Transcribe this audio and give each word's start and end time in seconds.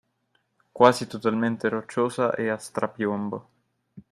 Quasi 0.71 1.05
totalmente 1.05 1.69
rocciosa 1.69 2.33
e 2.33 2.49
a 2.49 2.57
strapiombo 2.57 3.49